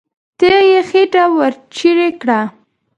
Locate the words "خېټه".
0.89-1.23